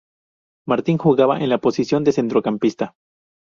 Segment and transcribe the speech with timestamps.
[0.67, 2.95] Martín jugaba en la posición de centrocampista.